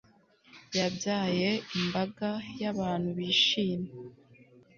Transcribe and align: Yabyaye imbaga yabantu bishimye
Yabyaye 0.77 1.49
imbaga 1.79 2.29
yabantu 2.61 3.09
bishimye 3.17 3.91